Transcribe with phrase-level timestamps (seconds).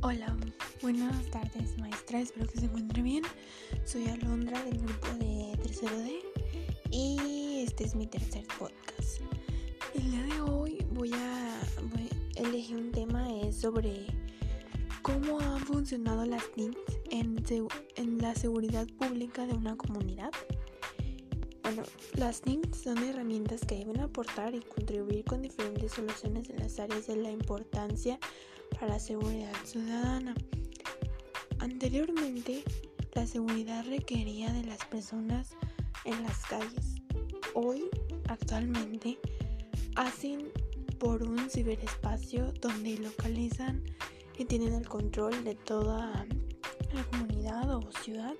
[0.00, 0.36] Hola,
[0.80, 3.24] buenas tardes maestra, espero que se encuentre bien.
[3.84, 6.20] Soy Alondra del grupo de tercero D
[6.92, 9.20] y este es mi tercer podcast.
[9.96, 11.60] El día de hoy voy a
[12.36, 14.06] elegir un tema es sobre
[15.02, 16.78] cómo han funcionado las TICs
[17.10, 17.44] en,
[17.96, 20.30] en la seguridad pública de una comunidad.
[21.64, 21.82] Bueno,
[22.14, 27.08] las TICs son herramientas que deben aportar y contribuir con diferentes soluciones en las áreas
[27.08, 28.20] de la importancia
[28.78, 30.34] para la seguridad ciudadana.
[31.58, 32.62] Anteriormente,
[33.14, 35.50] la seguridad requería de las personas
[36.04, 36.94] en las calles.
[37.54, 37.84] Hoy,
[38.28, 39.18] actualmente,
[39.96, 40.52] hacen
[40.98, 43.82] por un ciberespacio donde localizan
[44.36, 46.26] y tienen el control de toda
[46.92, 48.34] la comunidad o ciudad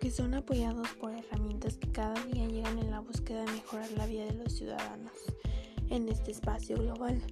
[0.00, 4.06] que son apoyados por herramientas que cada día llegan en la búsqueda de mejorar la
[4.06, 5.12] vida de los ciudadanos
[5.88, 7.22] en este espacio global.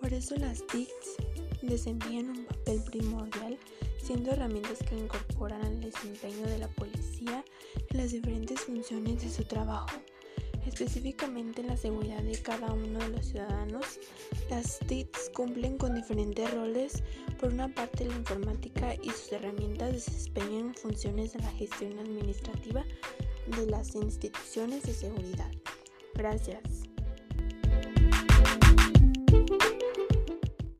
[0.00, 1.16] Por eso las TICs
[1.62, 3.58] desempeñan un papel primordial,
[4.02, 7.44] siendo herramientas que incorporan al desempeño de la policía
[7.90, 9.90] las diferentes funciones de su trabajo.
[10.66, 13.98] Específicamente en la seguridad de cada uno de los ciudadanos,
[14.48, 17.02] las TICs cumplen con diferentes roles.
[17.38, 22.84] Por una parte, la informática y sus herramientas desempeñan funciones de la gestión administrativa
[23.46, 25.50] de las instituciones de seguridad.
[26.14, 26.89] Gracias.